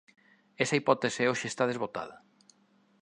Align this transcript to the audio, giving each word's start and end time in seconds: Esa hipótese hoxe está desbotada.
Esa 0.63 0.77
hipótese 0.79 1.27
hoxe 1.29 1.45
está 1.49 1.63
desbotada. 1.67 2.15